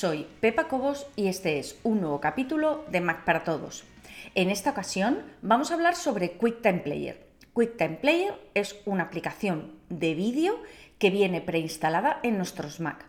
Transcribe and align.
soy 0.00 0.26
Pepa 0.40 0.66
Cobos 0.66 1.06
y 1.14 1.28
este 1.28 1.58
es 1.58 1.78
un 1.82 2.00
nuevo 2.00 2.22
capítulo 2.22 2.86
de 2.90 3.02
Mac 3.02 3.26
para 3.26 3.44
Todos. 3.44 3.84
En 4.34 4.48
esta 4.48 4.70
ocasión 4.70 5.22
vamos 5.42 5.70
a 5.70 5.74
hablar 5.74 5.94
sobre 5.94 6.38
QuickTime 6.38 6.78
Player. 6.78 7.26
QuickTime 7.52 7.98
Player 8.00 8.32
es 8.54 8.80
una 8.86 9.02
aplicación 9.02 9.74
de 9.90 10.14
vídeo 10.14 10.58
que 10.98 11.10
viene 11.10 11.42
preinstalada 11.42 12.18
en 12.22 12.38
nuestros 12.38 12.80
Mac. 12.80 13.04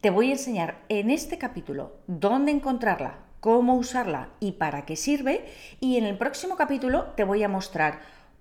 Te 0.00 0.10
voy 0.10 0.28
a 0.28 0.34
enseñar 0.34 0.78
en 0.88 1.10
este 1.10 1.38
capítulo 1.38 1.96
dónde 2.06 2.52
encontrarla, 2.52 3.18
cómo 3.40 3.74
usarla 3.74 4.28
y 4.38 4.52
para 4.52 4.86
qué 4.86 4.94
sirve 4.94 5.44
y 5.80 5.96
en 5.96 6.04
el 6.04 6.16
próximo 6.18 6.56
capítulo 6.56 7.06
te 7.16 7.24
voy 7.24 7.42
a 7.42 7.48
mostrar 7.48 7.98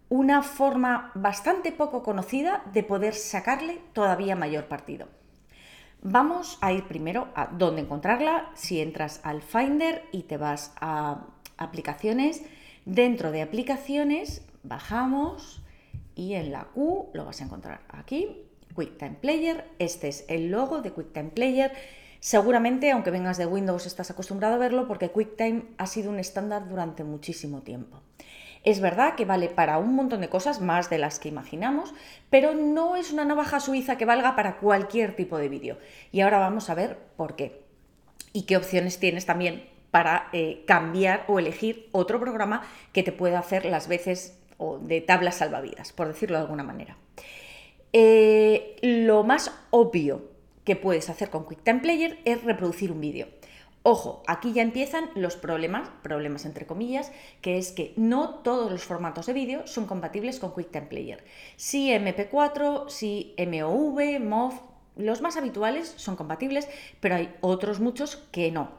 una 0.09 0.43
forma 0.43 1.09
bastante 1.15 1.71
poco 1.71 2.03
conocida 2.03 2.61
de 2.73 2.83
poder 2.83 3.15
sacarle 3.15 3.81
todavía 3.93 4.35
mayor 4.35 4.65
partido. 4.65 5.07
Vamos 6.01 6.57
a 6.61 6.71
ir 6.71 6.87
primero 6.87 7.27
a 7.35 7.47
dónde 7.47 7.81
encontrarla. 7.81 8.51
Si 8.53 8.79
entras 8.79 9.19
al 9.23 9.41
Finder 9.41 10.03
y 10.11 10.23
te 10.23 10.37
vas 10.37 10.73
a 10.79 11.25
aplicaciones, 11.57 12.43
dentro 12.85 13.31
de 13.31 13.41
aplicaciones 13.41 14.45
bajamos 14.63 15.61
y 16.15 16.33
en 16.33 16.51
la 16.51 16.65
Q 16.65 17.09
lo 17.13 17.25
vas 17.25 17.41
a 17.41 17.45
encontrar 17.45 17.81
aquí, 17.89 18.27
QuickTime 18.75 19.17
Player. 19.21 19.69
Este 19.79 20.07
es 20.07 20.25
el 20.29 20.49
logo 20.49 20.81
de 20.81 20.91
QuickTime 20.91 21.29
Player. 21.29 21.71
Seguramente, 22.19 22.91
aunque 22.91 23.11
vengas 23.11 23.37
de 23.37 23.45
Windows, 23.45 23.85
estás 23.85 24.11
acostumbrado 24.11 24.55
a 24.55 24.59
verlo 24.59 24.87
porque 24.87 25.09
QuickTime 25.09 25.63
ha 25.77 25.87
sido 25.87 26.09
un 26.11 26.19
estándar 26.19 26.67
durante 26.67 27.03
muchísimo 27.03 27.61
tiempo. 27.61 28.01
Es 28.67 28.81
verdad 28.81 29.15
que 29.15 29.23
vale 29.23 29.47
para 29.47 29.77
un 29.77 29.95
montón 29.95 30.19
de 30.19 30.27
cosas, 30.27 30.59
más 30.59 30.89
de 30.89 30.97
las 30.97 31.19
que 31.19 31.29
imaginamos, 31.29 31.93
pero 32.29 32.53
no 32.53 32.97
es 32.97 33.13
una 33.13 33.23
navaja 33.23 33.61
suiza 33.61 33.97
que 33.97 34.03
valga 34.03 34.35
para 34.35 34.57
cualquier 34.57 35.15
tipo 35.15 35.37
de 35.37 35.47
vídeo. 35.47 35.77
Y 36.11 36.19
ahora 36.19 36.39
vamos 36.39 36.69
a 36.69 36.75
ver 36.75 36.97
por 37.15 37.37
qué. 37.37 37.61
Y 38.33 38.41
qué 38.41 38.57
opciones 38.57 38.99
tienes 38.99 39.25
también 39.25 39.69
para 39.89 40.27
eh, 40.33 40.65
cambiar 40.67 41.23
o 41.29 41.39
elegir 41.39 41.87
otro 41.93 42.19
programa 42.19 42.67
que 42.91 43.03
te 43.03 43.13
pueda 43.13 43.39
hacer 43.39 43.63
las 43.63 43.87
veces 43.87 44.37
de 44.81 44.99
tablas 44.99 45.35
salvavidas, 45.35 45.93
por 45.93 46.09
decirlo 46.09 46.35
de 46.35 46.43
alguna 46.43 46.63
manera. 46.63 46.97
Eh, 47.93 48.75
lo 48.81 49.23
más 49.23 49.49
obvio 49.69 50.29
que 50.65 50.75
puedes 50.75 51.09
hacer 51.09 51.29
con 51.29 51.45
QuickTime 51.45 51.79
Player 51.79 52.19
es 52.25 52.43
reproducir 52.43 52.91
un 52.91 52.99
vídeo. 52.99 53.29
Ojo, 53.89 54.21
aquí 54.27 54.51
ya 54.51 54.63
empiezan 54.63 55.09
los 55.15 55.37
problemas, 55.37 55.87
problemas 56.01 56.43
entre 56.43 56.65
comillas, 56.65 57.09
que 57.39 57.57
es 57.57 57.71
que 57.71 57.93
no 57.95 58.39
todos 58.39 58.69
los 58.69 58.83
formatos 58.83 59.27
de 59.27 59.31
vídeo 59.31 59.65
son 59.65 59.85
compatibles 59.85 60.41
con 60.41 60.51
QuickTime 60.51 60.87
Player. 60.87 61.23
Sí 61.55 61.91
MP4, 61.91 62.89
sí 62.89 63.33
MOV, 63.37 64.19
MOV, 64.19 64.55
los 64.97 65.21
más 65.21 65.37
habituales 65.37 65.93
son 65.95 66.17
compatibles, 66.17 66.67
pero 66.99 67.15
hay 67.15 67.33
otros 67.39 67.79
muchos 67.79 68.17
que 68.33 68.51
no. 68.51 68.71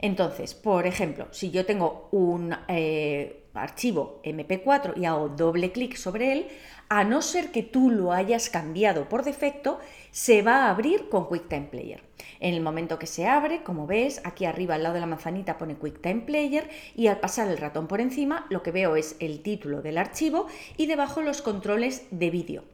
Entonces, 0.00 0.54
por 0.54 0.88
ejemplo, 0.88 1.28
si 1.30 1.52
yo 1.52 1.64
tengo 1.64 2.08
un 2.10 2.56
eh, 2.66 3.45
archivo 3.58 4.20
MP4 4.24 4.96
y 4.96 5.04
hago 5.04 5.28
doble 5.28 5.72
clic 5.72 5.96
sobre 5.96 6.32
él, 6.32 6.46
a 6.88 7.04
no 7.04 7.22
ser 7.22 7.50
que 7.50 7.62
tú 7.62 7.90
lo 7.90 8.12
hayas 8.12 8.48
cambiado 8.48 9.08
por 9.08 9.24
defecto, 9.24 9.80
se 10.10 10.42
va 10.42 10.64
a 10.64 10.70
abrir 10.70 11.08
con 11.08 11.26
QuickTime 11.26 11.66
Player. 11.66 12.02
En 12.38 12.54
el 12.54 12.60
momento 12.60 12.98
que 12.98 13.06
se 13.06 13.26
abre, 13.26 13.62
como 13.62 13.86
ves, 13.86 14.20
aquí 14.24 14.44
arriba 14.44 14.74
al 14.74 14.82
lado 14.82 14.94
de 14.94 15.00
la 15.00 15.06
manzanita 15.06 15.58
pone 15.58 15.76
QuickTime 15.76 16.22
Player 16.22 16.68
y 16.94 17.08
al 17.08 17.18
pasar 17.18 17.48
el 17.48 17.58
ratón 17.58 17.88
por 17.88 18.00
encima 18.00 18.46
lo 18.50 18.62
que 18.62 18.70
veo 18.70 18.96
es 18.96 19.16
el 19.20 19.42
título 19.42 19.82
del 19.82 19.98
archivo 19.98 20.46
y 20.76 20.86
debajo 20.86 21.22
los 21.22 21.42
controles 21.42 22.06
de 22.10 22.30
vídeo. 22.30 22.64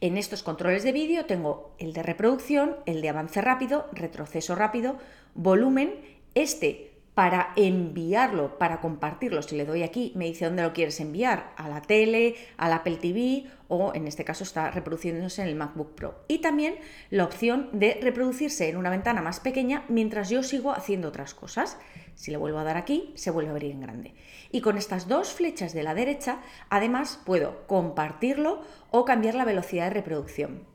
En 0.00 0.16
estos 0.16 0.42
controles 0.42 0.82
de 0.82 0.92
vídeo 0.92 1.26
tengo 1.26 1.74
el 1.78 1.92
de 1.92 2.02
reproducción, 2.02 2.76
el 2.86 3.02
de 3.02 3.08
avance 3.08 3.40
rápido, 3.40 3.86
retroceso 3.92 4.54
rápido, 4.54 4.96
volumen, 5.34 5.94
este 6.34 6.89
para 7.20 7.52
enviarlo, 7.54 8.56
para 8.56 8.80
compartirlo. 8.80 9.42
Si 9.42 9.54
le 9.54 9.66
doy 9.66 9.82
aquí, 9.82 10.10
me 10.16 10.24
dice 10.24 10.46
dónde 10.46 10.62
lo 10.62 10.72
quieres 10.72 11.00
enviar, 11.00 11.52
a 11.58 11.68
la 11.68 11.82
tele, 11.82 12.34
al 12.56 12.72
Apple 12.72 12.96
TV 12.96 13.44
o 13.68 13.92
en 13.94 14.06
este 14.06 14.24
caso 14.24 14.42
está 14.42 14.70
reproduciéndose 14.70 15.42
en 15.42 15.48
el 15.48 15.54
MacBook 15.54 15.94
Pro. 15.94 16.24
Y 16.28 16.38
también 16.38 16.76
la 17.10 17.24
opción 17.24 17.68
de 17.74 17.98
reproducirse 18.00 18.70
en 18.70 18.78
una 18.78 18.88
ventana 18.88 19.20
más 19.20 19.38
pequeña 19.38 19.84
mientras 19.88 20.30
yo 20.30 20.42
sigo 20.42 20.72
haciendo 20.72 21.08
otras 21.08 21.34
cosas. 21.34 21.76
Si 22.14 22.30
le 22.30 22.38
vuelvo 22.38 22.58
a 22.58 22.64
dar 22.64 22.78
aquí, 22.78 23.12
se 23.16 23.30
vuelve 23.30 23.50
a 23.50 23.52
abrir 23.52 23.72
en 23.72 23.82
grande. 23.82 24.14
Y 24.50 24.62
con 24.62 24.78
estas 24.78 25.06
dos 25.06 25.30
flechas 25.34 25.74
de 25.74 25.82
la 25.82 25.92
derecha, 25.92 26.40
además 26.70 27.20
puedo 27.26 27.66
compartirlo 27.66 28.62
o 28.90 29.04
cambiar 29.04 29.34
la 29.34 29.44
velocidad 29.44 29.88
de 29.88 29.90
reproducción. 29.90 30.69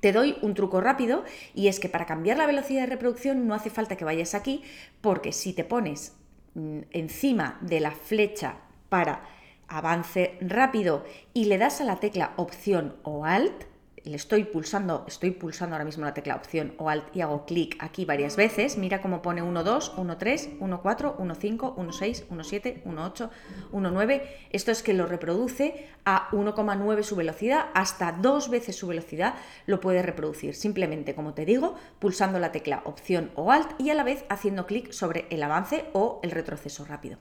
Te 0.00 0.12
doy 0.12 0.36
un 0.42 0.54
truco 0.54 0.80
rápido 0.80 1.24
y 1.54 1.68
es 1.68 1.78
que 1.78 1.88
para 1.88 2.06
cambiar 2.06 2.38
la 2.38 2.46
velocidad 2.46 2.82
de 2.82 2.86
reproducción 2.86 3.46
no 3.46 3.54
hace 3.54 3.70
falta 3.70 3.96
que 3.96 4.04
vayas 4.04 4.34
aquí 4.34 4.62
porque 5.00 5.32
si 5.32 5.52
te 5.52 5.64
pones 5.64 6.16
mm, 6.54 6.80
encima 6.90 7.58
de 7.60 7.80
la 7.80 7.90
flecha 7.92 8.56
para 8.88 9.22
avance 9.68 10.36
rápido 10.40 11.04
y 11.32 11.44
le 11.44 11.58
das 11.58 11.80
a 11.80 11.84
la 11.84 12.00
tecla 12.00 12.32
opción 12.36 12.96
o 13.02 13.24
alt, 13.24 13.69
le 14.04 14.16
estoy 14.16 14.44
pulsando, 14.44 15.04
estoy 15.06 15.30
pulsando 15.32 15.74
ahora 15.74 15.84
mismo 15.84 16.04
la 16.04 16.14
tecla 16.14 16.36
opción 16.36 16.74
o 16.78 16.88
alt 16.88 17.04
y 17.14 17.20
hago 17.20 17.44
clic 17.44 17.76
aquí 17.80 18.04
varias 18.04 18.36
veces, 18.36 18.76
mira 18.76 19.00
cómo 19.00 19.22
pone 19.22 19.42
1, 19.42 19.64
2, 19.64 19.94
1, 19.96 20.18
3, 20.18 20.50
1, 20.60 20.82
4, 20.82 21.16
1, 21.18 21.34
5, 21.34 21.74
1, 21.76 21.92
6, 21.92 22.24
1, 22.30 22.44
7, 22.44 22.82
1, 22.84 23.04
8, 23.04 23.30
1, 23.72 23.90
9. 23.90 24.36
Esto 24.50 24.70
es 24.70 24.82
que 24.82 24.94
lo 24.94 25.06
reproduce 25.06 25.88
a 26.04 26.28
1,9 26.30 27.02
su 27.02 27.16
velocidad, 27.16 27.66
hasta 27.74 28.12
dos 28.12 28.50
veces 28.50 28.76
su 28.76 28.86
velocidad 28.86 29.34
lo 29.66 29.80
puede 29.80 30.02
reproducir. 30.02 30.54
Simplemente, 30.54 31.14
como 31.14 31.34
te 31.34 31.44
digo, 31.44 31.74
pulsando 31.98 32.38
la 32.38 32.52
tecla 32.52 32.82
opción 32.84 33.30
o 33.34 33.52
alt 33.52 33.78
y 33.78 33.90
a 33.90 33.94
la 33.94 34.04
vez 34.04 34.24
haciendo 34.28 34.66
clic 34.66 34.92
sobre 34.92 35.26
el 35.30 35.42
avance 35.42 35.86
o 35.92 36.20
el 36.22 36.30
retroceso 36.30 36.84
rápido. 36.84 37.18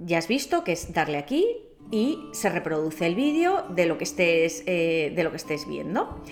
Ya 0.00 0.18
has 0.18 0.28
visto 0.28 0.64
que 0.64 0.72
es 0.72 0.92
darle 0.92 1.18
aquí, 1.18 1.46
y 1.90 2.28
se 2.32 2.48
reproduce 2.48 3.06
el 3.06 3.14
vídeo 3.14 3.64
de, 3.70 3.86
lo 3.86 3.98
que 3.98 4.04
estés, 4.04 4.62
eh, 4.66 5.12
de 5.14 5.24
lo 5.24 5.30
que 5.30 5.36
estés 5.36 5.66
viendo. 5.66 6.22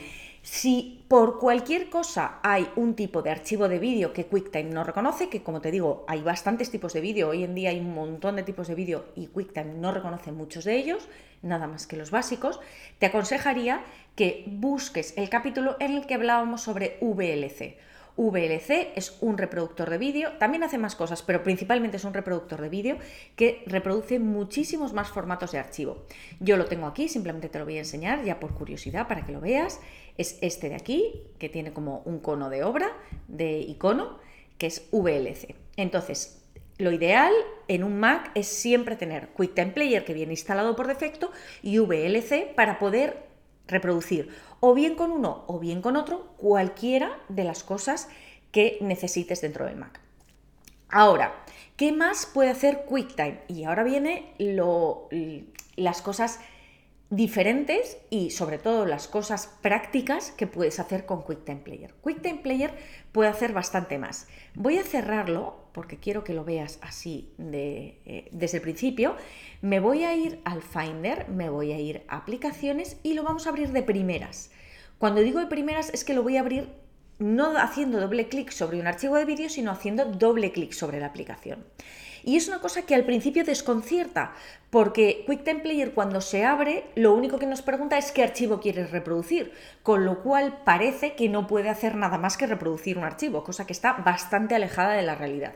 Si 0.42 1.04
por 1.08 1.38
cualquier 1.38 1.90
cosa 1.90 2.38
hay 2.42 2.68
un 2.76 2.94
tipo 2.94 3.22
de 3.22 3.30
archivo 3.30 3.68
de 3.68 3.78
vídeo 3.78 4.12
que 4.12 4.24
QuickTime 4.24 4.70
no 4.70 4.84
reconoce, 4.84 5.28
que 5.28 5.42
como 5.42 5.60
te 5.60 5.70
digo, 5.70 6.04
hay 6.08 6.22
bastantes 6.22 6.70
tipos 6.70 6.92
de 6.92 7.00
vídeo, 7.00 7.28
hoy 7.28 7.44
en 7.44 7.54
día 7.54 7.70
hay 7.70 7.80
un 7.80 7.92
montón 7.92 8.36
de 8.36 8.44
tipos 8.44 8.68
de 8.68 8.74
vídeo 8.74 9.06
y 9.16 9.26
QuickTime 9.26 9.74
no 9.74 9.92
reconoce 9.92 10.32
muchos 10.32 10.64
de 10.64 10.76
ellos, 10.76 11.08
nada 11.42 11.66
más 11.66 11.86
que 11.86 11.96
los 11.96 12.10
básicos, 12.10 12.60
te 12.98 13.06
aconsejaría 13.06 13.82
que 14.14 14.44
busques 14.46 15.12
el 15.18 15.28
capítulo 15.28 15.76
en 15.80 15.96
el 15.96 16.06
que 16.06 16.14
hablábamos 16.14 16.62
sobre 16.62 16.98
VLC. 17.00 17.76
VLC 18.18 18.92
es 18.96 19.16
un 19.20 19.38
reproductor 19.38 19.88
de 19.88 19.96
vídeo, 19.96 20.32
también 20.38 20.64
hace 20.64 20.76
más 20.76 20.96
cosas, 20.96 21.22
pero 21.22 21.44
principalmente 21.44 21.98
es 21.98 22.04
un 22.04 22.12
reproductor 22.12 22.60
de 22.60 22.68
vídeo 22.68 22.98
que 23.36 23.62
reproduce 23.66 24.18
muchísimos 24.18 24.92
más 24.92 25.08
formatos 25.08 25.52
de 25.52 25.58
archivo. 25.58 26.04
Yo 26.40 26.56
lo 26.56 26.66
tengo 26.66 26.86
aquí, 26.86 27.08
simplemente 27.08 27.48
te 27.48 27.60
lo 27.60 27.64
voy 27.64 27.76
a 27.76 27.80
enseñar 27.80 28.24
ya 28.24 28.40
por 28.40 28.54
curiosidad 28.54 29.06
para 29.06 29.24
que 29.24 29.32
lo 29.32 29.40
veas. 29.40 29.80
Es 30.18 30.36
este 30.42 30.68
de 30.68 30.74
aquí, 30.74 31.22
que 31.38 31.48
tiene 31.48 31.72
como 31.72 32.02
un 32.04 32.18
cono 32.18 32.50
de 32.50 32.64
obra, 32.64 32.92
de 33.28 33.60
icono, 33.60 34.18
que 34.58 34.66
es 34.66 34.88
VLC. 34.90 35.54
Entonces, 35.76 36.42
lo 36.78 36.90
ideal 36.90 37.32
en 37.68 37.84
un 37.84 38.00
Mac 38.00 38.32
es 38.34 38.48
siempre 38.48 38.96
tener 38.96 39.28
QuickTime 39.28 39.72
Player 39.72 40.04
que 40.04 40.14
viene 40.14 40.32
instalado 40.32 40.74
por 40.74 40.88
defecto 40.88 41.30
y 41.62 41.78
VLC 41.78 42.54
para 42.54 42.80
poder 42.80 43.27
reproducir 43.68 44.30
o 44.60 44.74
bien 44.74 44.96
con 44.96 45.12
uno 45.12 45.44
o 45.46 45.58
bien 45.58 45.80
con 45.80 45.96
otro 45.96 46.26
cualquiera 46.36 47.18
de 47.28 47.44
las 47.44 47.62
cosas 47.62 48.08
que 48.50 48.78
necesites 48.80 49.40
dentro 49.40 49.66
del 49.66 49.76
Mac. 49.76 50.00
Ahora, 50.88 51.44
¿qué 51.76 51.92
más 51.92 52.26
puede 52.26 52.50
hacer 52.50 52.84
QuickTime? 52.86 53.42
Y 53.46 53.64
ahora 53.64 53.84
viene 53.84 54.32
lo, 54.38 55.08
las 55.76 56.02
cosas 56.02 56.40
diferentes 57.10 57.96
y 58.10 58.30
sobre 58.30 58.58
todo 58.58 58.84
las 58.84 59.08
cosas 59.08 59.56
prácticas 59.62 60.30
que 60.32 60.46
puedes 60.46 60.78
hacer 60.78 61.06
con 61.06 61.22
QuickTime 61.22 61.60
Player. 61.60 61.94
QuickTime 62.02 62.40
Player 62.40 62.70
puede 63.12 63.30
hacer 63.30 63.52
bastante 63.52 63.98
más. 63.98 64.28
Voy 64.54 64.78
a 64.78 64.84
cerrarlo 64.84 65.68
porque 65.72 65.98
quiero 65.98 66.22
que 66.22 66.34
lo 66.34 66.44
veas 66.44 66.78
así 66.82 67.32
eh, 67.38 68.28
desde 68.30 68.58
el 68.58 68.62
principio. 68.62 69.16
Me 69.62 69.80
voy 69.80 70.04
a 70.04 70.14
ir 70.14 70.40
al 70.44 70.62
Finder, 70.62 71.28
me 71.28 71.48
voy 71.48 71.72
a 71.72 71.80
ir 71.80 72.02
a 72.08 72.18
aplicaciones 72.18 72.98
y 73.02 73.14
lo 73.14 73.22
vamos 73.22 73.46
a 73.46 73.50
abrir 73.50 73.72
de 73.72 73.82
primeras. 73.82 74.50
Cuando 74.98 75.22
digo 75.22 75.40
de 75.40 75.46
primeras 75.46 75.90
es 75.94 76.04
que 76.04 76.14
lo 76.14 76.22
voy 76.22 76.36
a 76.36 76.40
abrir 76.40 76.68
no 77.18 77.56
haciendo 77.56 78.00
doble 78.00 78.28
clic 78.28 78.50
sobre 78.50 78.80
un 78.80 78.86
archivo 78.86 79.16
de 79.16 79.24
vídeo, 79.24 79.48
sino 79.48 79.70
haciendo 79.70 80.04
doble 80.04 80.52
clic 80.52 80.72
sobre 80.72 81.00
la 81.00 81.06
aplicación. 81.06 81.64
Y 82.28 82.36
es 82.36 82.46
una 82.46 82.60
cosa 82.60 82.82
que 82.82 82.94
al 82.94 83.06
principio 83.06 83.42
desconcierta, 83.42 84.34
porque 84.68 85.22
QuickTime 85.24 85.60
Player 85.60 85.94
cuando 85.94 86.20
se 86.20 86.44
abre, 86.44 86.84
lo 86.94 87.14
único 87.14 87.38
que 87.38 87.46
nos 87.46 87.62
pregunta 87.62 87.96
es 87.96 88.12
qué 88.12 88.22
archivo 88.22 88.60
quieres 88.60 88.90
reproducir, 88.90 89.54
con 89.82 90.04
lo 90.04 90.22
cual 90.22 90.60
parece 90.62 91.14
que 91.14 91.30
no 91.30 91.46
puede 91.46 91.70
hacer 91.70 91.94
nada 91.94 92.18
más 92.18 92.36
que 92.36 92.46
reproducir 92.46 92.98
un 92.98 93.04
archivo, 93.04 93.44
cosa 93.44 93.66
que 93.66 93.72
está 93.72 93.94
bastante 93.94 94.54
alejada 94.54 94.92
de 94.92 95.04
la 95.04 95.14
realidad. 95.14 95.54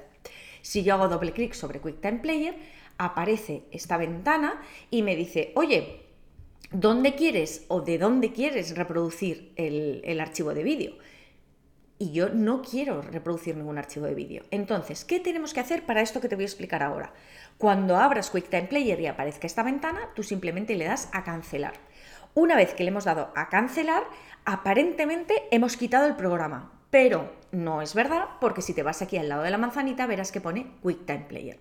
Si 0.63 0.83
yo 0.83 0.95
hago 0.95 1.09
doble 1.09 1.33
clic 1.33 1.53
sobre 1.53 1.79
QuickTime 1.79 2.21
Player, 2.21 2.55
aparece 2.97 3.65
esta 3.71 3.99
ventana 3.99 4.59
y 4.91 5.03
me 5.03 5.15
dice, 5.15 5.53
oye, 5.57 6.07
¿dónde 6.71 7.15
quieres 7.15 7.67
o 7.69 7.83
de 7.83 7.99
dónde 7.99 8.33
quieres 8.33 8.75
reproducir 8.79 9.53
el, 9.57 10.01
el 10.07 10.21
archivo 10.23 10.55
de 10.55 10.63
vídeo? 10.63 10.95
Y 12.03 12.11
yo 12.11 12.31
no 12.31 12.63
quiero 12.63 13.01
reproducir 13.01 13.57
ningún 13.57 13.79
archivo 13.79 14.07
de 14.07 14.17
vídeo. 14.17 14.43
Entonces, 14.51 15.05
¿qué 15.05 15.21
tenemos 15.21 15.55
que 15.55 15.61
hacer 15.61 15.87
para 15.87 16.03
esto 16.03 16.21
que 16.21 16.29
te 16.29 16.35
voy 16.35 16.43
a 16.43 16.47
explicar 16.47 16.83
ahora? 16.83 17.13
Cuando 17.59 17.97
abras 17.97 18.29
QuickTime 18.31 18.65
Player 18.65 18.99
y 18.99 19.07
aparezca 19.07 19.47
esta 19.47 19.63
ventana, 19.63 20.11
tú 20.17 20.25
simplemente 20.25 20.75
le 20.75 20.87
das 20.87 21.09
a 21.13 21.23
cancelar. 21.23 21.75
Una 22.35 22.57
vez 22.57 22.75
que 22.75 22.83
le 22.83 22.89
hemos 22.89 23.05
dado 23.05 23.33
a 23.37 23.49
cancelar, 23.49 24.03
aparentemente 24.45 25.45
hemos 25.53 25.77
quitado 25.77 26.07
el 26.09 26.17
programa, 26.17 26.73
pero 26.91 27.33
no 27.53 27.83
es 27.83 27.95
verdad 27.95 28.25
porque 28.41 28.63
si 28.63 28.75
te 28.75 28.83
vas 28.83 29.01
aquí 29.01 29.17
al 29.17 29.29
lado 29.29 29.45
de 29.45 29.51
la 29.53 29.59
manzanita 29.59 30.09
verás 30.09 30.33
que 30.33 30.41
pone 30.41 30.73
QuickTime 30.83 31.27
Player. 31.29 31.61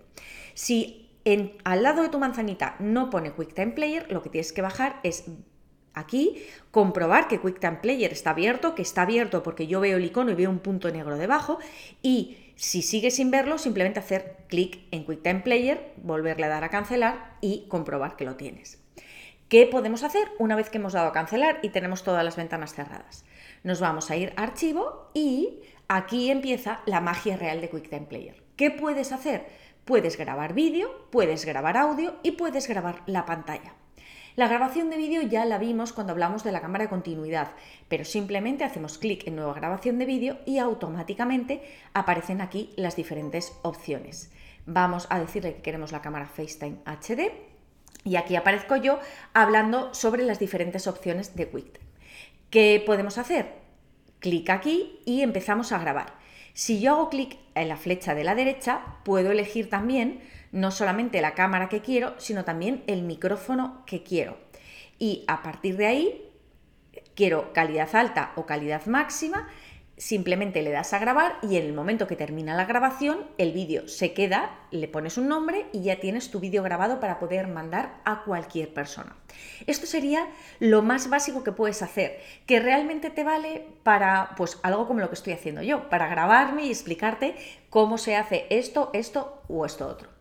Si 0.56 1.12
en, 1.24 1.56
al 1.66 1.84
lado 1.84 2.02
de 2.02 2.10
tu 2.10 2.18
manzanita 2.18 2.78
no 2.80 3.12
pone 3.12 3.32
QuickTime 3.32 3.74
Player, 3.74 4.12
lo 4.12 4.24
que 4.24 4.32
tienes 4.32 4.54
que 4.54 4.64
bajar 4.64 5.00
es 5.04 5.26
aquí, 5.94 6.44
comprobar 6.72 7.28
que 7.28 7.40
QuickTime 7.40 7.78
Player 7.82 8.12
está 8.12 8.32
abierto, 8.32 8.76
que 8.76 8.82
está 8.82 9.04
abierto 9.04 9.44
porque 9.44 9.68
yo 9.68 9.80
veo 9.80 9.98
el 9.98 10.06
icono 10.06 10.32
y 10.32 10.36
veo 10.36 10.50
un 10.50 10.60
punto 10.60 10.90
negro 10.92 11.18
debajo 11.18 11.60
y 12.02 12.38
si 12.56 12.82
sigues 12.82 13.16
sin 13.16 13.32
verlo, 13.32 13.58
simplemente 13.58 14.00
hacer 14.00 14.38
clic 14.48 14.82
en 14.92 15.04
QuickTime 15.04 15.40
Player, 15.42 15.94
volverle 15.98 16.46
a 16.46 16.50
dar 16.50 16.64
a 16.64 16.70
cancelar 16.70 17.36
y 17.42 17.66
comprobar 17.68 18.16
que 18.16 18.26
lo 18.26 18.36
tienes. 18.36 18.80
¿Qué 19.50 19.66
podemos 19.66 20.04
hacer 20.04 20.30
una 20.40 20.56
vez 20.56 20.70
que 20.70 20.78
hemos 20.78 20.94
dado 20.94 21.10
a 21.10 21.12
cancelar 21.12 21.60
y 21.62 21.70
tenemos 21.70 22.04
todas 22.04 22.24
las 22.24 22.38
ventanas 22.38 22.74
cerradas? 22.74 23.26
Nos 23.64 23.82
vamos 23.82 24.10
a 24.10 24.16
ir 24.16 24.32
a 24.38 24.44
archivo 24.44 25.10
y 25.14 25.60
aquí 25.88 26.32
empieza 26.32 26.82
la 26.86 27.02
magia 27.02 27.36
real 27.36 27.60
de 27.60 27.70
QuickTime 27.70 28.06
Player. 28.06 28.44
¿Qué 28.56 28.72
puedes 28.72 29.12
hacer? 29.12 29.48
Puedes 29.84 30.18
grabar 30.18 30.54
vídeo, 30.54 31.08
puedes 31.10 31.44
grabar 31.44 31.76
audio 31.76 32.16
y 32.24 32.32
puedes 32.32 32.68
grabar 32.68 33.02
la 33.08 33.26
pantalla. 33.26 33.74
La 34.42 34.48
grabación 34.48 34.90
de 34.90 34.98
vídeo 34.98 35.22
ya 35.22 35.46
la 35.46 35.60
vimos 35.60 35.94
cuando 35.94 36.14
hablamos 36.14 36.44
de 36.44 36.52
la 36.52 36.62
cámara 36.62 36.86
de 36.86 36.90
continuidad, 36.90 37.52
pero 37.88 38.04
simplemente 38.04 38.64
hacemos 38.64 38.98
clic 38.98 39.28
en 39.28 39.36
nueva 39.36 39.54
grabación 39.54 40.00
de 40.00 40.08
vídeo 40.08 40.40
y 40.48 40.58
automáticamente 40.58 41.62
aparecen 41.94 42.42
aquí 42.42 42.74
las 42.76 42.96
diferentes 42.96 43.54
opciones. 43.62 44.32
Vamos 44.66 45.06
a 45.12 45.20
decirle 45.20 45.54
que 45.54 45.62
queremos 45.62 45.92
la 45.92 46.02
cámara 46.02 46.26
FaceTime 46.26 46.78
HD 46.86 47.32
y 48.04 48.16
aquí 48.16 48.36
aparezco 48.36 48.78
yo 48.78 48.98
hablando 49.36 49.94
sobre 49.94 50.24
las 50.24 50.40
diferentes 50.40 50.88
opciones 50.88 51.36
de 51.36 51.48
QuickTime. 51.48 51.86
¿Qué 52.50 52.82
podemos 52.84 53.20
hacer? 53.20 53.54
Clic 54.18 54.50
aquí 54.50 55.02
y 55.06 55.22
empezamos 55.22 55.72
a 55.72 55.78
grabar. 55.78 56.16
Si 56.54 56.82
yo 56.82 56.94
hago 56.94 57.10
clic 57.12 57.38
en 57.54 57.68
la 57.70 57.78
flecha 57.78 58.16
de 58.16 58.24
la 58.24 58.34
derecha, 58.34 58.82
puedo 59.06 59.30
elegir 59.32 59.70
también 59.70 60.20
no 60.52 60.72
solamente 60.72 61.22
la 61.22 61.34
cámara 61.34 61.70
que 61.70 61.82
quiero, 61.82 62.14
sino 62.18 62.44
también 62.46 62.84
el 62.88 63.04
micrófono 63.04 63.84
que 63.86 64.04
quiero. 64.04 64.38
Y 65.00 65.24
a 65.28 65.42
partir 65.44 65.78
de 65.78 65.88
ahí, 65.88 66.32
quiero 67.16 67.54
calidad 67.54 67.96
alta 67.96 68.34
o 68.36 68.46
calidad 68.46 68.86
máxima, 68.86 69.48
simplemente 69.98 70.64
le 70.64 70.72
das 70.72 70.94
a 70.94 71.00
grabar 71.00 71.38
y 71.44 71.58
en 71.58 71.66
el 71.66 71.74
momento 71.74 72.08
que 72.08 72.16
termina 72.16 72.56
la 72.56 72.66
grabación, 72.66 73.28
el 73.38 73.52
vídeo 73.52 73.88
se 73.88 74.14
queda, 74.14 74.60
le 74.72 74.88
pones 74.88 75.20
un 75.20 75.28
nombre 75.28 75.68
y 75.74 75.84
ya 75.84 76.00
tienes 76.00 76.32
tu 76.32 76.40
vídeo 76.40 76.64
grabado 76.64 77.00
para 77.00 77.20
poder 77.20 77.48
mandar 77.48 78.02
a 78.04 78.24
cualquier 78.24 78.74
persona. 78.74 79.16
Esto 79.68 79.86
sería 79.86 80.28
lo 80.60 80.82
más 80.82 81.10
básico 81.10 81.44
que 81.44 81.52
puedes 81.52 81.84
hacer, 81.84 82.20
que 82.48 82.60
realmente 82.60 83.12
te 83.12 83.24
vale 83.24 83.68
para 83.84 84.32
pues 84.38 84.60
algo 84.64 84.88
como 84.88 85.02
lo 85.02 85.10
que 85.10 85.16
estoy 85.16 85.34
haciendo 85.34 85.62
yo, 85.62 85.88
para 85.90 86.08
grabarme 86.08 86.66
y 86.66 86.72
explicarte 86.72 87.36
cómo 87.70 88.00
se 88.00 88.16
hace 88.16 88.48
esto, 88.50 88.90
esto 88.94 89.44
o 89.48 89.68
esto 89.68 89.88
otro. 89.88 90.21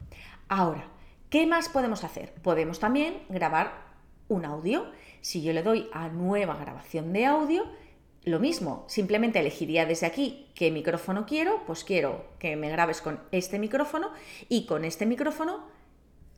Ahora, 0.50 0.82
¿qué 1.28 1.46
más 1.46 1.68
podemos 1.68 2.02
hacer? 2.02 2.32
Podemos 2.42 2.80
también 2.80 3.22
grabar 3.28 3.84
un 4.26 4.44
audio. 4.44 4.90
Si 5.20 5.42
yo 5.42 5.52
le 5.52 5.62
doy 5.62 5.88
a 5.92 6.08
nueva 6.08 6.56
grabación 6.56 7.12
de 7.12 7.24
audio, 7.24 7.66
lo 8.24 8.40
mismo, 8.40 8.84
simplemente 8.88 9.38
elegiría 9.38 9.86
desde 9.86 10.06
aquí 10.06 10.48
qué 10.56 10.72
micrófono 10.72 11.24
quiero, 11.24 11.62
pues 11.68 11.84
quiero 11.84 12.24
que 12.40 12.56
me 12.56 12.68
grabes 12.68 13.00
con 13.00 13.20
este 13.30 13.60
micrófono 13.60 14.10
y 14.48 14.66
con 14.66 14.84
este 14.84 15.06
micrófono 15.06 15.68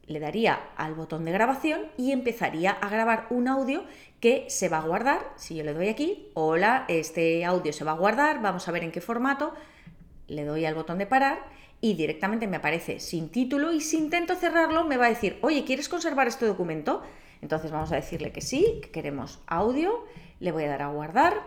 le 0.04 0.20
daría 0.20 0.60
al 0.76 0.92
botón 0.92 1.24
de 1.24 1.32
grabación 1.32 1.86
y 1.96 2.12
empezaría 2.12 2.72
a 2.72 2.90
grabar 2.90 3.28
un 3.30 3.48
audio 3.48 3.82
que 4.20 4.44
se 4.50 4.68
va 4.68 4.80
a 4.80 4.86
guardar. 4.86 5.22
Si 5.36 5.54
yo 5.54 5.64
le 5.64 5.72
doy 5.72 5.88
aquí, 5.88 6.28
hola, 6.34 6.84
este 6.88 7.46
audio 7.46 7.72
se 7.72 7.84
va 7.84 7.92
a 7.92 7.96
guardar, 7.96 8.42
vamos 8.42 8.68
a 8.68 8.72
ver 8.72 8.84
en 8.84 8.92
qué 8.92 9.00
formato, 9.00 9.54
le 10.26 10.44
doy 10.44 10.66
al 10.66 10.74
botón 10.74 10.98
de 10.98 11.06
parar 11.06 11.61
y 11.82 11.94
directamente 11.94 12.46
me 12.46 12.58
aparece 12.58 13.00
sin 13.00 13.28
título 13.28 13.72
y 13.72 13.80
si 13.80 13.98
intento 13.98 14.36
cerrarlo 14.36 14.84
me 14.84 14.96
va 14.96 15.06
a 15.06 15.08
decir, 15.10 15.38
oye, 15.42 15.64
¿quieres 15.64 15.88
conservar 15.88 16.28
este 16.28 16.46
documento? 16.46 17.02
Entonces 17.42 17.72
vamos 17.72 17.90
a 17.90 17.96
decirle 17.96 18.30
que 18.30 18.40
sí, 18.40 18.78
que 18.80 18.90
queremos 18.90 19.42
audio, 19.48 20.04
le 20.38 20.52
voy 20.52 20.62
a 20.64 20.68
dar 20.68 20.82
a 20.82 20.92
guardar 20.92 21.42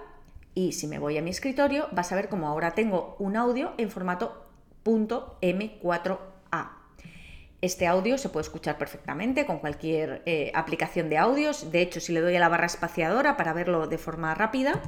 y 0.53 0.73
si 0.73 0.87
me 0.87 0.99
voy 0.99 1.17
a 1.17 1.21
mi 1.21 1.29
escritorio 1.29 1.87
vas 1.93 2.11
a 2.11 2.15
ver 2.15 2.27
como 2.27 2.49
ahora 2.49 2.71
tengo 2.71 3.15
un 3.17 3.37
audio 3.37 3.73
en 3.77 3.89
formato 3.89 4.45
.m4a. 4.83 6.69
Este 7.61 7.87
audio 7.87 8.17
se 8.17 8.27
puede 8.27 8.43
escuchar 8.43 8.77
perfectamente 8.77 9.45
con 9.45 9.59
cualquier 9.59 10.21
eh, 10.25 10.51
aplicación 10.53 11.09
de 11.09 11.17
audios. 11.17 11.71
De 11.71 11.81
hecho, 11.81 12.01
si 12.01 12.11
le 12.11 12.19
doy 12.19 12.35
a 12.35 12.41
la 12.41 12.49
barra 12.49 12.65
espaciadora 12.65 13.37
para 13.37 13.53
verlo 13.53 13.87
de 13.87 13.97
forma 13.97 14.35
rápida, 14.35 14.81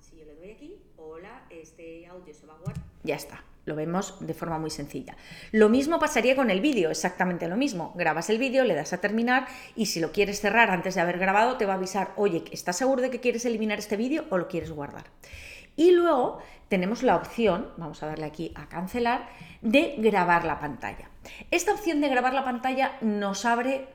si 0.00 0.16
yo 0.16 0.24
le 0.24 0.34
doy 0.36 0.50
aquí, 0.52 0.80
hola, 0.96 1.44
este 1.50 2.06
audio 2.06 2.32
se 2.32 2.46
va 2.46 2.54
a 2.54 2.58
guardar, 2.58 2.82
ya 3.04 3.14
está. 3.14 3.44
Lo 3.68 3.76
vemos 3.76 4.16
de 4.20 4.34
forma 4.34 4.58
muy 4.58 4.70
sencilla. 4.70 5.16
Lo 5.52 5.68
mismo 5.68 5.98
pasaría 5.98 6.34
con 6.34 6.50
el 6.50 6.60
vídeo, 6.60 6.90
exactamente 6.90 7.46
lo 7.46 7.56
mismo. 7.56 7.92
Grabas 7.96 8.30
el 8.30 8.38
vídeo, 8.38 8.64
le 8.64 8.74
das 8.74 8.92
a 8.94 9.00
terminar 9.00 9.46
y 9.76 9.86
si 9.86 10.00
lo 10.00 10.10
quieres 10.10 10.40
cerrar 10.40 10.70
antes 10.70 10.94
de 10.94 11.02
haber 11.02 11.18
grabado, 11.18 11.56
te 11.58 11.66
va 11.66 11.74
a 11.74 11.76
avisar, 11.76 12.12
oye, 12.16 12.44
¿estás 12.50 12.76
seguro 12.76 13.02
de 13.02 13.10
que 13.10 13.20
quieres 13.20 13.44
eliminar 13.44 13.78
este 13.78 13.96
vídeo 13.96 14.24
o 14.30 14.38
lo 14.38 14.48
quieres 14.48 14.70
guardar? 14.72 15.04
Y 15.76 15.92
luego 15.92 16.38
tenemos 16.68 17.02
la 17.02 17.14
opción, 17.14 17.68
vamos 17.76 18.02
a 18.02 18.06
darle 18.06 18.26
aquí 18.26 18.52
a 18.56 18.68
cancelar, 18.68 19.28
de 19.62 19.94
grabar 19.98 20.44
la 20.44 20.58
pantalla. 20.58 21.10
Esta 21.50 21.72
opción 21.72 22.00
de 22.00 22.08
grabar 22.08 22.34
la 22.34 22.44
pantalla 22.44 22.96
nos 23.00 23.44
abre 23.44 23.86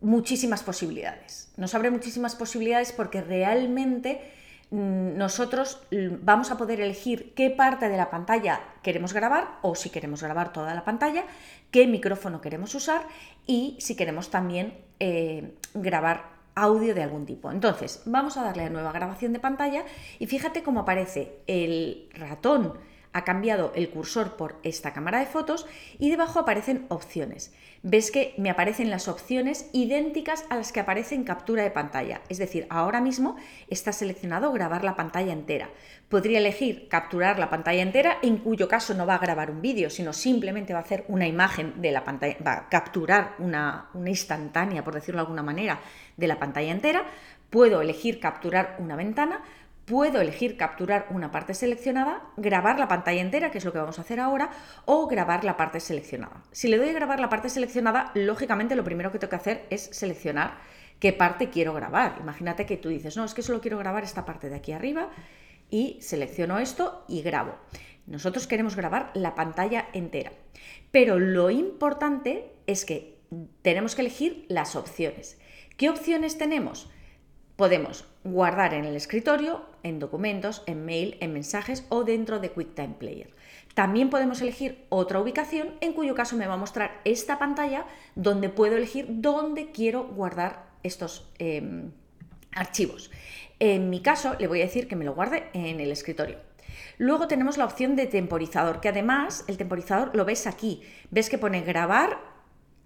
muchísimas 0.00 0.62
posibilidades. 0.62 1.52
Nos 1.56 1.74
abre 1.74 1.90
muchísimas 1.90 2.34
posibilidades 2.34 2.92
porque 2.92 3.20
realmente 3.20 4.39
nosotros 4.70 5.80
vamos 6.22 6.50
a 6.50 6.56
poder 6.56 6.80
elegir 6.80 7.34
qué 7.34 7.50
parte 7.50 7.88
de 7.88 7.96
la 7.96 8.08
pantalla 8.08 8.60
queremos 8.82 9.12
grabar 9.12 9.58
o 9.62 9.74
si 9.74 9.90
queremos 9.90 10.22
grabar 10.22 10.52
toda 10.52 10.74
la 10.74 10.84
pantalla, 10.84 11.24
qué 11.70 11.86
micrófono 11.86 12.40
queremos 12.40 12.74
usar 12.74 13.02
y 13.46 13.76
si 13.80 13.96
queremos 13.96 14.30
también 14.30 14.78
eh, 15.00 15.54
grabar 15.74 16.40
audio 16.54 16.94
de 16.94 17.02
algún 17.02 17.26
tipo. 17.26 17.50
Entonces, 17.50 18.02
vamos 18.06 18.36
a 18.36 18.44
darle 18.44 18.64
a 18.64 18.70
nueva 18.70 18.92
grabación 18.92 19.32
de 19.32 19.40
pantalla 19.40 19.84
y 20.18 20.26
fíjate 20.26 20.62
cómo 20.62 20.80
aparece 20.80 21.38
el 21.46 22.08
ratón 22.14 22.74
ha 23.12 23.24
cambiado 23.24 23.72
el 23.74 23.90
cursor 23.90 24.36
por 24.36 24.56
esta 24.62 24.92
cámara 24.92 25.18
de 25.18 25.26
fotos 25.26 25.66
y 25.98 26.10
debajo 26.10 26.38
aparecen 26.38 26.86
opciones. 26.88 27.52
Ves 27.82 28.10
que 28.10 28.34
me 28.36 28.50
aparecen 28.50 28.90
las 28.90 29.08
opciones 29.08 29.70
idénticas 29.72 30.44
a 30.50 30.56
las 30.56 30.70
que 30.70 30.80
aparecen 30.80 31.20
en 31.20 31.24
captura 31.24 31.62
de 31.62 31.70
pantalla. 31.70 32.20
Es 32.28 32.38
decir, 32.38 32.66
ahora 32.68 33.00
mismo 33.00 33.36
está 33.68 33.92
seleccionado 33.92 34.52
grabar 34.52 34.84
la 34.84 34.96
pantalla 34.96 35.32
entera. 35.32 35.70
Podría 36.08 36.38
elegir 36.38 36.88
capturar 36.88 37.38
la 37.38 37.50
pantalla 37.50 37.82
entera, 37.82 38.18
en 38.22 38.36
cuyo 38.38 38.68
caso 38.68 38.94
no 38.94 39.06
va 39.06 39.14
a 39.14 39.18
grabar 39.18 39.50
un 39.50 39.62
vídeo, 39.62 39.90
sino 39.90 40.12
simplemente 40.12 40.72
va 40.72 40.80
a 40.80 40.82
hacer 40.82 41.04
una 41.08 41.26
imagen 41.26 41.80
de 41.80 41.92
la 41.92 42.04
pantalla, 42.04 42.36
va 42.46 42.52
a 42.52 42.68
capturar 42.68 43.34
una 43.38 43.88
instantánea, 44.06 44.84
por 44.84 44.94
decirlo 44.94 45.18
de 45.18 45.22
alguna 45.22 45.42
manera, 45.42 45.80
de 46.16 46.26
la 46.26 46.38
pantalla 46.38 46.70
entera. 46.70 47.04
Puedo 47.48 47.80
elegir 47.80 48.20
capturar 48.20 48.76
una 48.78 48.94
ventana, 48.94 49.42
puedo 49.90 50.20
elegir 50.20 50.56
capturar 50.56 51.08
una 51.10 51.32
parte 51.32 51.52
seleccionada, 51.52 52.22
grabar 52.36 52.78
la 52.78 52.86
pantalla 52.86 53.20
entera, 53.20 53.50
que 53.50 53.58
es 53.58 53.64
lo 53.64 53.72
que 53.72 53.80
vamos 53.80 53.98
a 53.98 54.02
hacer 54.02 54.20
ahora, 54.20 54.50
o 54.84 55.08
grabar 55.08 55.42
la 55.42 55.56
parte 55.56 55.80
seleccionada. 55.80 56.44
Si 56.52 56.68
le 56.68 56.78
doy 56.78 56.90
a 56.90 56.92
grabar 56.92 57.18
la 57.18 57.28
parte 57.28 57.48
seleccionada, 57.48 58.12
lógicamente 58.14 58.76
lo 58.76 58.84
primero 58.84 59.10
que 59.10 59.18
tengo 59.18 59.30
que 59.30 59.36
hacer 59.36 59.66
es 59.68 59.82
seleccionar 59.90 60.58
qué 61.00 61.12
parte 61.12 61.50
quiero 61.50 61.74
grabar. 61.74 62.18
Imagínate 62.20 62.66
que 62.66 62.76
tú 62.76 62.88
dices, 62.88 63.16
no, 63.16 63.24
es 63.24 63.34
que 63.34 63.42
solo 63.42 63.60
quiero 63.60 63.78
grabar 63.78 64.04
esta 64.04 64.24
parte 64.24 64.48
de 64.48 64.54
aquí 64.54 64.70
arriba 64.70 65.10
y 65.70 65.98
selecciono 66.00 66.60
esto 66.60 67.04
y 67.08 67.22
grabo. 67.22 67.56
Nosotros 68.06 68.46
queremos 68.46 68.76
grabar 68.76 69.10
la 69.14 69.34
pantalla 69.34 69.88
entera. 69.92 70.30
Pero 70.92 71.18
lo 71.18 71.50
importante 71.50 72.52
es 72.68 72.84
que 72.84 73.18
tenemos 73.62 73.96
que 73.96 74.02
elegir 74.02 74.46
las 74.48 74.76
opciones. 74.76 75.36
¿Qué 75.76 75.90
opciones 75.90 76.38
tenemos? 76.38 76.88
Podemos 77.60 78.06
guardar 78.24 78.72
en 78.72 78.86
el 78.86 78.96
escritorio, 78.96 79.60
en 79.82 79.98
documentos, 79.98 80.62
en 80.64 80.86
mail, 80.86 81.18
en 81.20 81.34
mensajes 81.34 81.84
o 81.90 82.04
dentro 82.04 82.40
de 82.40 82.48
QuickTime 82.48 82.94
Player. 82.98 83.34
También 83.74 84.08
podemos 84.08 84.40
elegir 84.40 84.86
otra 84.88 85.20
ubicación, 85.20 85.74
en 85.82 85.92
cuyo 85.92 86.14
caso 86.14 86.36
me 86.36 86.46
va 86.46 86.54
a 86.54 86.56
mostrar 86.56 87.02
esta 87.04 87.38
pantalla 87.38 87.84
donde 88.14 88.48
puedo 88.48 88.78
elegir 88.78 89.04
dónde 89.10 89.72
quiero 89.72 90.04
guardar 90.04 90.70
estos 90.82 91.28
em, 91.38 91.90
archivos. 92.52 93.10
En 93.58 93.90
mi 93.90 94.00
caso, 94.00 94.36
le 94.38 94.46
voy 94.46 94.62
a 94.62 94.64
decir 94.64 94.88
que 94.88 94.96
me 94.96 95.04
lo 95.04 95.14
guarde 95.14 95.50
en 95.52 95.80
el 95.80 95.92
escritorio. 95.92 96.38
Luego 96.96 97.28
tenemos 97.28 97.58
la 97.58 97.66
opción 97.66 97.94
de 97.94 98.06
temporizador, 98.06 98.80
que 98.80 98.88
además 98.88 99.44
el 99.48 99.58
temporizador 99.58 100.16
lo 100.16 100.24
ves 100.24 100.46
aquí. 100.46 100.80
Ves 101.10 101.28
que 101.28 101.36
pone 101.36 101.60
grabar 101.60 102.29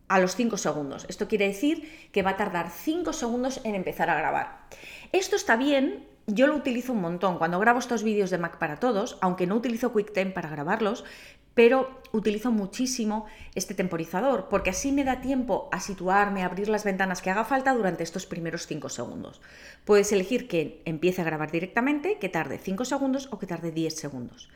a 0.08 0.20
los 0.20 0.36
5 0.36 0.56
segundos. 0.56 1.06
Esto 1.08 1.28
quiere 1.28 1.48
decir 1.48 2.08
que 2.12 2.22
va 2.22 2.30
a 2.30 2.36
tardar 2.36 2.70
5 2.70 3.12
segundos 3.12 3.60
en 3.64 3.74
empezar 3.74 4.10
a 4.10 4.16
grabar. 4.16 4.66
Esto 5.12 5.36
está 5.36 5.56
bien 5.56 6.14
yo 6.26 6.46
lo 6.46 6.56
utilizo 6.56 6.92
un 6.92 7.00
montón. 7.00 7.38
Cuando 7.38 7.58
grabo 7.58 7.78
estos 7.78 8.02
vídeos 8.02 8.30
de 8.30 8.38
Mac 8.38 8.58
para 8.58 8.80
todos, 8.80 9.18
aunque 9.20 9.46
no 9.46 9.56
utilizo 9.56 9.92
QuickTime 9.92 10.30
para 10.30 10.48
grabarlos, 10.48 11.04
pero 11.54 12.00
utilizo 12.12 12.50
muchísimo 12.50 13.26
este 13.54 13.74
temporizador 13.74 14.48
porque 14.48 14.70
así 14.70 14.90
me 14.90 15.04
da 15.04 15.20
tiempo 15.20 15.68
a 15.70 15.80
situarme, 15.80 16.42
a 16.42 16.46
abrir 16.46 16.68
las 16.68 16.84
ventanas 16.84 17.22
que 17.22 17.30
haga 17.30 17.44
falta 17.44 17.74
durante 17.74 18.02
estos 18.02 18.26
primeros 18.26 18.66
5 18.66 18.88
segundos. 18.88 19.40
Puedes 19.84 20.12
elegir 20.12 20.48
que 20.48 20.82
empiece 20.84 21.20
a 21.20 21.24
grabar 21.24 21.50
directamente, 21.50 22.18
que 22.18 22.28
tarde 22.28 22.58
5 22.58 22.84
segundos 22.84 23.28
o 23.30 23.38
que 23.38 23.46
tarde 23.46 23.70
10 23.70 23.94
segundos. 23.94 24.48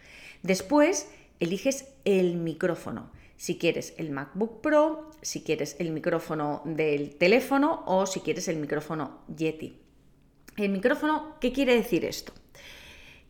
Después 0.43 1.11
eliges 1.39 1.87
el 2.05 2.37
micrófono. 2.37 3.11
Si 3.39 3.57
quieres 3.57 3.95
el 3.97 4.11
MacBook 4.11 4.61
Pro, 4.61 5.11
si 5.23 5.43
quieres 5.43 5.77
el 5.79 5.93
micrófono 5.93 6.61
del 6.65 7.15
teléfono 7.15 7.85
o 7.87 8.05
si 8.05 8.21
quieres 8.21 8.49
el 8.49 8.57
micrófono 8.57 9.21
Yeti. 9.35 9.79
El 10.57 10.71
micrófono, 10.71 11.37
¿qué 11.41 11.53
quiere 11.53 11.75
decir 11.77 12.05
esto? 12.05 12.33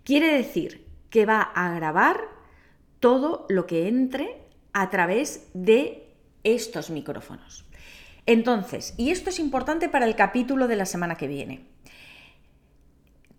Quiere 0.04 0.32
decir 0.32 0.86
que 1.10 1.26
va 1.26 1.42
a 1.42 1.74
grabar 1.74 2.20
todo 3.00 3.46
lo 3.50 3.66
que 3.66 3.86
entre 3.86 4.38
a 4.72 4.88
través 4.88 5.48
de 5.52 6.08
estos 6.42 6.88
micrófonos. 6.88 7.66
Entonces, 8.24 8.94
y 8.96 9.10
esto 9.10 9.28
es 9.28 9.38
importante 9.38 9.90
para 9.90 10.06
el 10.06 10.16
capítulo 10.16 10.68
de 10.68 10.76
la 10.76 10.86
semana 10.86 11.16
que 11.16 11.28
viene. 11.28 11.66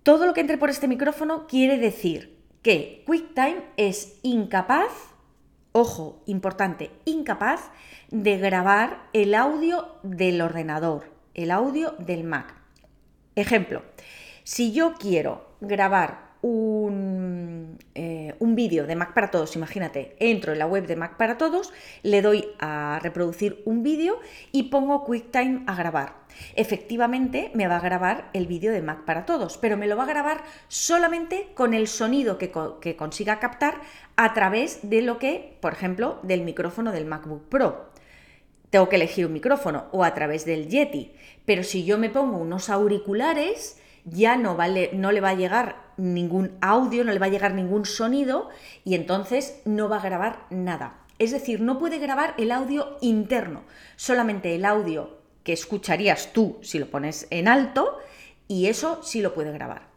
Todo 0.04 0.28
lo 0.28 0.34
que 0.34 0.42
entre 0.42 0.60
por 0.60 0.70
este 0.70 0.88
micrófono 0.88 1.48
quiere 1.48 1.78
decir 1.78 2.38
que 2.62 3.04
QuickTime 3.06 3.64
es 3.78 4.20
incapaz, 4.22 4.92
ojo, 5.72 6.22
importante, 6.26 6.92
incapaz 7.06 7.72
de 8.10 8.38
grabar 8.38 9.08
el 9.14 9.36
audio 9.36 9.96
del 10.04 10.42
ordenador, 10.42 11.12
el 11.34 11.52
audio 11.52 11.96
del 12.00 12.24
Mac. 12.24 12.54
Ejemplo, 13.36 13.84
si 14.44 14.72
yo 14.72 14.96
quiero 14.96 15.56
grabar 15.62 16.30
un, 16.42 17.78
eh, 17.96 18.19
un 18.40 18.56
vídeo 18.56 18.88
de 18.88 18.96
Mac 18.96 19.14
para 19.14 19.32
Todos, 19.32 19.56
imagínate, 19.56 20.16
entro 20.20 20.54
en 20.54 20.60
la 20.60 20.66
web 20.66 20.88
de 20.88 20.96
Mac 20.96 21.18
para 21.18 21.38
Todos, 21.38 21.72
le 22.04 22.22
doy 22.22 22.48
a 22.60 23.00
reproducir 23.02 23.62
un 23.66 23.84
vídeo 23.84 24.20
y 24.52 24.64
pongo 24.64 25.04
QuickTime 25.04 25.64
a 25.68 25.76
grabar. 25.76 26.16
Efectivamente, 26.56 27.52
me 27.54 27.68
va 27.68 27.78
a 27.78 27.82
grabar 27.82 28.30
el 28.34 28.48
vídeo 28.48 28.72
de 28.72 28.82
Mac 28.82 29.06
para 29.06 29.26
Todos, 29.26 29.58
pero 29.58 29.78
me 29.78 29.88
lo 29.88 29.98
va 29.98 30.04
a 30.04 30.08
grabar 30.08 30.44
solamente 30.68 31.50
con 31.54 31.74
el 31.74 31.88
sonido 31.88 32.38
que, 32.38 32.52
que 32.82 32.96
consiga 32.96 33.40
captar 33.40 33.82
a 34.16 34.34
través 34.34 34.90
de 34.90 35.02
lo 35.02 35.20
que, 35.20 35.58
por 35.62 35.74
ejemplo, 35.74 36.20
del 36.24 36.42
micrófono 36.42 36.92
del 36.92 37.06
MacBook 37.06 37.50
Pro 37.50 37.90
tengo 38.70 38.90
que 38.90 38.98
elegir 38.98 39.26
un 39.26 39.34
micrófono 39.34 39.86
o 39.92 40.04
a 40.04 40.14
través 40.14 40.46
del 40.46 40.68
Yeti. 40.70 41.12
Pero 41.46 41.64
si 41.64 41.86
yo 41.86 41.98
me 41.98 42.10
pongo 42.10 42.38
unos 42.38 42.70
auriculares, 42.70 43.80
ya 44.06 44.38
no, 44.38 44.56
vale, 44.56 44.92
no 44.94 45.12
le 45.12 45.22
va 45.22 45.30
a 45.30 45.36
llegar 45.36 45.94
ningún 45.98 46.58
audio, 46.62 47.04
no 47.04 47.12
le 47.12 47.20
va 47.20 47.28
a 47.28 47.30
llegar 47.30 47.54
ningún 47.54 47.86
sonido 47.86 48.50
y 48.84 48.96
entonces 48.96 49.62
no 49.66 49.90
va 49.90 49.98
a 49.98 50.04
grabar 50.04 50.46
nada. 50.50 51.00
Es 51.20 51.32
decir, 51.32 51.60
no 51.60 51.80
puede 51.80 52.00
grabar 52.00 52.34
el 52.38 52.52
audio 52.52 52.98
interno, 53.02 53.64
solamente 53.98 54.56
el 54.56 54.66
audio 54.66 55.20
que 55.44 55.54
escucharías 55.54 56.32
tú 56.32 56.58
si 56.62 56.80
lo 56.80 56.90
pones 56.90 57.28
en 57.30 57.48
alto 57.48 57.98
y 58.48 58.68
eso 58.68 59.04
sí 59.04 59.22
lo 59.22 59.34
puede 59.34 59.52
grabar. 59.52 59.90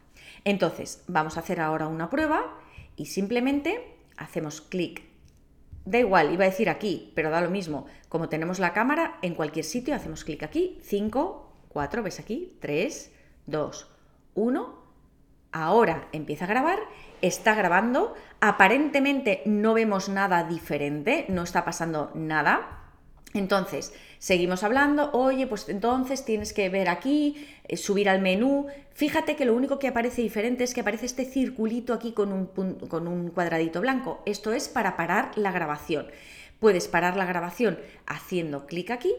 Entonces, 0.45 1.03
vamos 1.07 1.37
a 1.37 1.39
hacer 1.39 1.61
ahora 1.61 1.87
una 1.87 2.09
prueba 2.09 2.59
y 2.95 3.05
simplemente 3.05 3.95
hacemos 4.17 4.61
clic. 4.61 5.03
Da 5.85 5.99
igual, 5.99 6.33
iba 6.33 6.45
a 6.45 6.49
decir 6.49 6.69
aquí, 6.69 7.11
pero 7.15 7.29
da 7.29 7.41
lo 7.41 7.49
mismo. 7.49 7.85
Como 8.09 8.29
tenemos 8.29 8.59
la 8.59 8.73
cámara, 8.73 9.17
en 9.21 9.35
cualquier 9.35 9.65
sitio 9.65 9.95
hacemos 9.95 10.23
clic 10.23 10.43
aquí, 10.43 10.77
5, 10.81 11.67
4, 11.69 12.03
ves 12.03 12.19
aquí, 12.19 12.57
3, 12.59 13.11
2, 13.47 13.92
1, 14.35 14.83
ahora 15.51 16.07
empieza 16.11 16.45
a 16.45 16.49
grabar, 16.49 16.79
está 17.21 17.55
grabando, 17.55 18.13
aparentemente 18.41 19.41
no 19.45 19.73
vemos 19.73 20.09
nada 20.09 20.43
diferente, 20.43 21.25
no 21.29 21.43
está 21.43 21.63
pasando 21.63 22.11
nada. 22.15 22.79
Entonces, 23.33 23.93
seguimos 24.19 24.63
hablando, 24.63 25.11
oye, 25.13 25.47
pues 25.47 25.67
entonces 25.67 26.23
tienes 26.23 26.53
que 26.53 26.69
ver 26.69 26.87
aquí, 26.89 27.47
eh, 27.67 27.77
subir 27.77 28.09
al 28.09 28.21
menú. 28.21 28.67
Fíjate 28.91 29.35
que 29.35 29.45
lo 29.45 29.55
único 29.55 29.79
que 29.79 29.87
aparece 29.87 30.21
diferente 30.21 30.63
es 30.63 30.73
que 30.73 30.81
aparece 30.81 31.07
este 31.07 31.25
circulito 31.25 31.93
aquí 31.93 32.11
con 32.11 32.31
un, 32.31 32.45
con 32.87 33.07
un 33.07 33.29
cuadradito 33.29 33.81
blanco. 33.81 34.21
Esto 34.25 34.53
es 34.53 34.67
para 34.69 34.95
parar 34.97 35.31
la 35.35 35.51
grabación. 35.51 36.07
Puedes 36.59 36.87
parar 36.87 37.17
la 37.17 37.25
grabación 37.25 37.79
haciendo 38.05 38.67
clic 38.67 38.91
aquí 38.91 39.15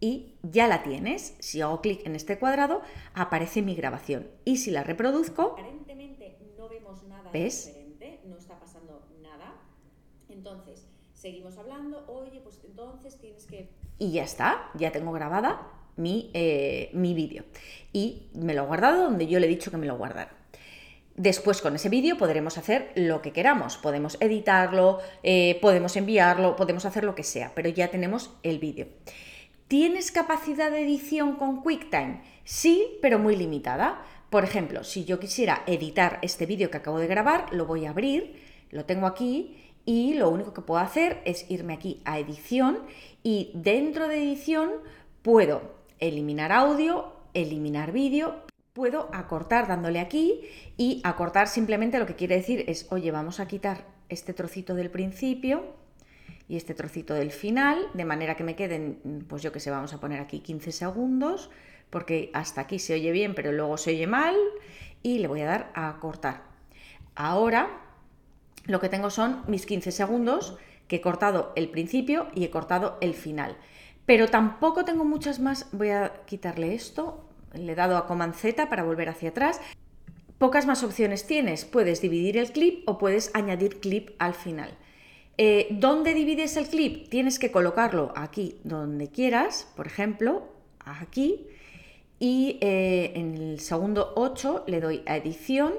y 0.00 0.34
ya 0.42 0.68
la 0.68 0.82
tienes. 0.82 1.36
Si 1.38 1.60
hago 1.60 1.80
clic 1.80 2.06
en 2.06 2.16
este 2.16 2.38
cuadrado, 2.38 2.82
aparece 3.14 3.62
mi 3.62 3.74
grabación. 3.74 4.28
Y 4.44 4.58
si 4.58 4.70
la 4.70 4.82
reproduzco, 4.82 5.52
aparentemente 5.52 6.38
no 6.58 6.68
vemos 6.68 7.02
nada 7.04 7.30
¿ves? 7.32 7.66
diferente, 7.66 8.20
no 8.26 8.36
está 8.36 8.58
pasando 8.58 9.06
nada. 9.22 9.54
Entonces, 10.28 10.86
seguimos 11.14 11.56
hablando, 11.58 12.04
oye, 12.08 12.40
pues 12.40 12.60
entonces 12.64 13.18
tienes 13.18 13.46
que... 13.46 13.70
Y 13.98 14.12
ya 14.12 14.24
está, 14.24 14.70
ya 14.74 14.92
tengo 14.92 15.12
grabada 15.12 15.72
mi, 15.96 16.30
eh, 16.34 16.90
mi 16.92 17.14
vídeo. 17.14 17.44
Y 17.92 18.28
me 18.34 18.54
lo 18.54 18.64
he 18.64 18.66
guardado 18.66 19.04
donde 19.04 19.26
yo 19.26 19.40
le 19.40 19.46
he 19.46 19.50
dicho 19.50 19.70
que 19.70 19.78
me 19.78 19.86
lo 19.86 19.96
guardara. 19.96 20.36
Después 21.16 21.62
con 21.62 21.74
ese 21.74 21.88
vídeo 21.88 22.18
podremos 22.18 22.58
hacer 22.58 22.92
lo 22.94 23.22
que 23.22 23.32
queramos, 23.32 23.78
podemos 23.78 24.18
editarlo, 24.20 24.98
eh, 25.22 25.58
podemos 25.62 25.96
enviarlo, 25.96 26.56
podemos 26.56 26.84
hacer 26.84 27.04
lo 27.04 27.14
que 27.14 27.22
sea, 27.22 27.52
pero 27.54 27.70
ya 27.70 27.88
tenemos 27.88 28.36
el 28.42 28.58
vídeo. 28.58 28.88
¿Tienes 29.68 30.12
capacidad 30.12 30.70
de 30.70 30.84
edición 30.84 31.34
con 31.34 31.60
QuickTime? 31.60 32.20
Sí, 32.44 32.98
pero 33.02 33.18
muy 33.18 33.34
limitada. 33.34 34.00
Por 34.30 34.44
ejemplo, 34.44 34.84
si 34.84 35.04
yo 35.04 35.18
quisiera 35.18 35.64
editar 35.66 36.20
este 36.22 36.46
vídeo 36.46 36.70
que 36.70 36.76
acabo 36.76 37.00
de 37.00 37.08
grabar, 37.08 37.52
lo 37.52 37.66
voy 37.66 37.84
a 37.84 37.90
abrir, 37.90 38.40
lo 38.70 38.84
tengo 38.84 39.08
aquí 39.08 39.56
y 39.84 40.14
lo 40.14 40.30
único 40.30 40.54
que 40.54 40.62
puedo 40.62 40.80
hacer 40.80 41.20
es 41.24 41.50
irme 41.50 41.74
aquí 41.74 42.00
a 42.04 42.20
edición 42.20 42.78
y 43.24 43.50
dentro 43.54 44.06
de 44.06 44.22
edición 44.22 44.70
puedo 45.22 45.74
eliminar 45.98 46.52
audio, 46.52 47.14
eliminar 47.34 47.90
vídeo, 47.90 48.44
puedo 48.72 49.08
acortar 49.12 49.66
dándole 49.66 49.98
aquí 49.98 50.42
y 50.76 51.00
acortar 51.02 51.48
simplemente 51.48 51.98
lo 51.98 52.06
que 52.06 52.14
quiere 52.14 52.36
decir 52.36 52.64
es, 52.68 52.86
oye, 52.92 53.10
vamos 53.10 53.40
a 53.40 53.48
quitar 53.48 53.84
este 54.10 54.32
trocito 54.32 54.76
del 54.76 54.92
principio 54.92 55.74
y 56.48 56.56
este 56.56 56.74
trocito 56.74 57.14
del 57.14 57.32
final, 57.32 57.88
de 57.94 58.04
manera 58.04 58.36
que 58.36 58.44
me 58.44 58.56
queden, 58.56 59.24
pues 59.28 59.42
yo 59.42 59.52
que 59.52 59.60
sé, 59.60 59.70
vamos 59.70 59.92
a 59.92 60.00
poner 60.00 60.20
aquí 60.20 60.40
15 60.40 60.72
segundos, 60.72 61.50
porque 61.90 62.30
hasta 62.34 62.62
aquí 62.62 62.78
se 62.78 62.94
oye 62.94 63.10
bien, 63.12 63.34
pero 63.34 63.52
luego 63.52 63.76
se 63.76 63.90
oye 63.90 64.06
mal, 64.06 64.36
y 65.02 65.18
le 65.18 65.28
voy 65.28 65.40
a 65.42 65.46
dar 65.46 65.70
a 65.74 65.98
cortar. 66.00 66.42
Ahora 67.14 67.80
lo 68.66 68.80
que 68.80 68.88
tengo 68.88 69.10
son 69.10 69.42
mis 69.46 69.66
15 69.66 69.92
segundos, 69.92 70.56
que 70.88 70.96
he 70.96 71.00
cortado 71.00 71.52
el 71.56 71.68
principio 71.70 72.28
y 72.34 72.44
he 72.44 72.50
cortado 72.50 72.98
el 73.00 73.14
final. 73.14 73.56
Pero 74.04 74.28
tampoco 74.28 74.84
tengo 74.84 75.04
muchas 75.04 75.40
más, 75.40 75.68
voy 75.72 75.90
a 75.90 76.22
quitarle 76.26 76.74
esto, 76.74 77.24
le 77.54 77.72
he 77.72 77.74
dado 77.74 77.96
a 77.96 78.06
Command 78.06 78.34
Z 78.34 78.68
para 78.68 78.84
volver 78.84 79.08
hacia 79.08 79.30
atrás. 79.30 79.60
Pocas 80.38 80.66
más 80.66 80.84
opciones 80.84 81.26
tienes, 81.26 81.64
puedes 81.64 82.00
dividir 82.00 82.36
el 82.36 82.52
clip 82.52 82.88
o 82.88 82.98
puedes 82.98 83.30
añadir 83.34 83.80
clip 83.80 84.10
al 84.18 84.34
final. 84.34 84.76
Eh, 85.38 85.68
¿Dónde 85.70 86.14
divides 86.14 86.56
el 86.56 86.66
clip? 86.66 87.08
Tienes 87.08 87.38
que 87.38 87.50
colocarlo 87.50 88.12
aquí 88.16 88.58
donde 88.64 89.08
quieras, 89.08 89.70
por 89.76 89.86
ejemplo, 89.86 90.48
aquí, 90.78 91.46
y 92.18 92.58
eh, 92.62 93.12
en 93.14 93.34
el 93.34 93.60
segundo 93.60 94.14
8 94.16 94.64
le 94.66 94.80
doy 94.80 95.02
a 95.06 95.16
edición, 95.18 95.74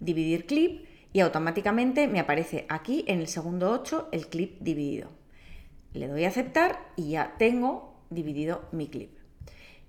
dividir 0.00 0.46
clip, 0.46 0.86
y 1.12 1.20
automáticamente 1.20 2.08
me 2.08 2.18
aparece 2.18 2.66
aquí 2.68 3.04
en 3.06 3.20
el 3.20 3.28
segundo 3.28 3.70
8 3.70 4.08
el 4.10 4.26
clip 4.26 4.58
dividido. 4.60 5.08
Le 5.92 6.08
doy 6.08 6.24
a 6.24 6.28
aceptar 6.28 6.90
y 6.96 7.10
ya 7.10 7.36
tengo 7.38 8.02
dividido 8.10 8.64
mi 8.72 8.88
clip. 8.88 9.16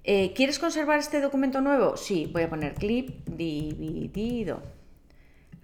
Eh, 0.03 0.31
¿Quieres 0.33 0.59
conservar 0.59 0.99
este 0.99 1.19
documento 1.19 1.59
nuevo? 1.59 1.97
Sí, 1.97 2.29
voy 2.31 2.43
a 2.43 2.49
poner 2.49 2.75
clip 2.75 3.27
dividido. 3.27 4.61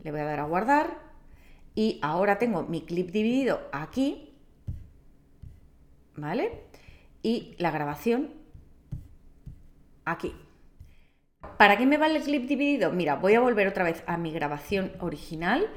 Le 0.03 0.11
voy 0.11 0.19
a 0.19 0.25
dar 0.25 0.39
a 0.39 0.45
guardar 0.45 1.02
y 1.75 1.99
ahora 2.01 2.37
tengo 2.37 2.63
mi 2.63 2.81
clip 2.81 3.11
dividido 3.11 3.61
aquí, 3.71 4.33
¿vale? 6.15 6.51
Y 7.21 7.55
la 7.57 7.71
grabación 7.71 8.29
aquí. 10.05 10.33
¿Para 11.57 11.77
qué 11.77 11.85
me 11.85 11.97
vale 11.97 12.17
el 12.17 12.23
clip 12.23 12.47
dividido? 12.47 12.91
Mira, 12.91 13.15
voy 13.15 13.35
a 13.35 13.39
volver 13.39 13.67
otra 13.67 13.83
vez 13.83 14.03
a 14.07 14.17
mi 14.17 14.31
grabación 14.31 14.91
original 14.99 15.69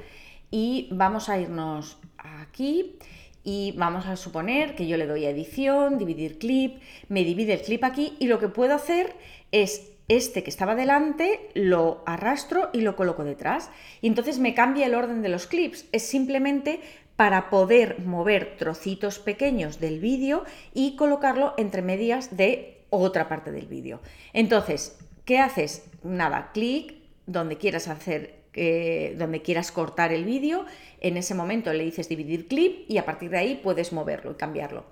y 0.50 0.88
vamos 0.92 1.28
a 1.28 1.38
irnos 1.38 1.98
aquí 2.18 2.98
y 3.44 3.72
vamos 3.76 4.06
a 4.06 4.16
suponer 4.16 4.74
que 4.74 4.86
yo 4.86 4.96
le 4.96 5.06
doy 5.06 5.24
a 5.24 5.30
edición, 5.30 5.98
dividir 5.98 6.38
clip, 6.38 6.80
me 7.08 7.24
divide 7.24 7.54
el 7.54 7.62
clip 7.62 7.84
aquí 7.84 8.16
y 8.18 8.26
lo 8.26 8.38
que 8.38 8.48
puedo 8.48 8.74
hacer 8.74 9.14
es 9.52 9.95
este 10.08 10.42
que 10.42 10.50
estaba 10.50 10.74
delante 10.74 11.50
lo 11.54 12.02
arrastro 12.06 12.70
y 12.72 12.80
lo 12.80 12.96
coloco 12.96 13.24
detrás. 13.24 13.70
Y 14.00 14.06
entonces 14.06 14.38
me 14.38 14.54
cambia 14.54 14.86
el 14.86 14.94
orden 14.94 15.22
de 15.22 15.28
los 15.28 15.46
clips. 15.46 15.86
Es 15.92 16.04
simplemente 16.04 16.80
para 17.16 17.50
poder 17.50 18.00
mover 18.00 18.56
trocitos 18.58 19.18
pequeños 19.18 19.80
del 19.80 20.00
vídeo 20.00 20.44
y 20.74 20.96
colocarlo 20.96 21.54
entre 21.56 21.82
medias 21.82 22.36
de 22.36 22.84
otra 22.90 23.28
parte 23.28 23.52
del 23.52 23.66
vídeo. 23.66 24.00
Entonces, 24.32 24.98
¿qué 25.24 25.38
haces? 25.38 25.84
Nada, 26.02 26.50
clic, 26.52 26.94
donde 27.26 27.56
quieras 27.56 27.88
hacer, 27.88 28.34
eh, 28.52 29.14
donde 29.18 29.42
quieras 29.42 29.72
cortar 29.72 30.12
el 30.12 30.24
vídeo, 30.24 30.66
en 31.00 31.16
ese 31.16 31.34
momento 31.34 31.72
le 31.72 31.84
dices 31.84 32.08
dividir 32.08 32.48
clip 32.48 32.88
y 32.88 32.98
a 32.98 33.04
partir 33.04 33.30
de 33.30 33.38
ahí 33.38 33.60
puedes 33.62 33.92
moverlo 33.92 34.32
y 34.32 34.34
cambiarlo. 34.34 34.84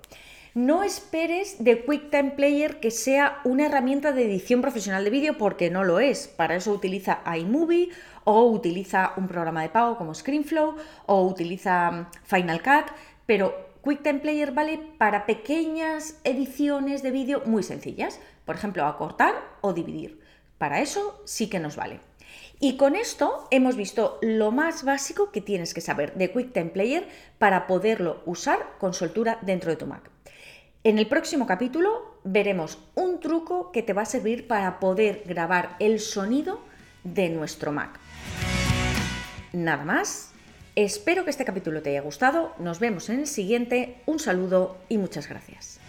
No 0.55 0.83
esperes 0.83 1.61
de 1.61 1.83
QuickTime 1.83 2.31
Player 2.31 2.79
que 2.79 2.89
sea 2.89 3.41
una 3.43 3.65
herramienta 3.65 4.13
de 4.13 4.23
edición 4.23 4.61
profesional 4.61 5.03
de 5.03 5.09
vídeo 5.09 5.37
porque 5.37 5.69
no 5.69 5.83
lo 5.83 5.99
es. 5.99 6.29
Para 6.29 6.55
eso 6.55 6.71
utiliza 6.71 7.19
iMovie 7.37 7.89
o 8.23 8.45
utiliza 8.45 9.11
un 9.17 9.27
programa 9.27 9.63
de 9.63 9.67
pago 9.67 9.97
como 9.97 10.15
ScreenFlow 10.15 10.77
o 11.07 11.27
utiliza 11.27 11.91
mm, 11.91 12.07
Final 12.23 12.61
Cut, 12.63 12.85
pero 13.25 13.53
QuickTime 13.81 14.19
Player 14.19 14.53
vale 14.53 14.79
para 14.97 15.25
pequeñas 15.25 16.21
ediciones 16.23 17.03
de 17.03 17.11
vídeo 17.11 17.41
muy 17.45 17.61
sencillas, 17.61 18.21
por 18.45 18.55
ejemplo, 18.55 18.85
acortar 18.85 19.35
o 19.59 19.73
dividir. 19.73 20.21
Para 20.57 20.79
eso 20.79 21.21
sí 21.25 21.49
que 21.49 21.59
nos 21.59 21.75
vale. 21.75 21.99
Y 22.61 22.77
con 22.77 22.95
esto 22.95 23.49
hemos 23.51 23.75
visto 23.75 24.19
lo 24.21 24.53
más 24.53 24.85
básico 24.85 25.33
que 25.33 25.41
tienes 25.41 25.73
que 25.73 25.81
saber 25.81 26.13
de 26.13 26.31
QuickTime 26.31 26.69
Player 26.69 27.09
para 27.39 27.67
poderlo 27.67 28.21
usar 28.25 28.77
con 28.79 28.93
soltura 28.93 29.37
dentro 29.41 29.69
de 29.69 29.75
tu 29.75 29.85
Mac. 29.85 30.14
En 30.85 30.99
el 30.99 31.07
próximo 31.07 31.47
capítulo 31.47 32.19
veremos 32.23 32.77
un 32.93 33.19
truco 33.19 33.71
que 33.71 33.81
te 33.81 33.93
va 33.93 34.03
a 34.03 34.05
servir 34.05 34.45
para 34.45 34.79
poder 34.79 35.23
grabar 35.25 35.75
el 35.79 35.99
sonido 35.99 36.59
de 37.03 37.29
nuestro 37.29 37.71
Mac. 37.71 37.99
Nada 39.51 39.83
más. 39.83 40.29
Espero 40.75 41.23
que 41.23 41.31
este 41.31 41.43
capítulo 41.43 41.81
te 41.81 41.89
haya 41.89 42.01
gustado. 42.01 42.53
Nos 42.59 42.79
vemos 42.79 43.09
en 43.09 43.21
el 43.21 43.25
siguiente. 43.25 43.95
Un 44.05 44.19
saludo 44.19 44.77
y 44.87 44.99
muchas 44.99 45.27
gracias. 45.27 45.79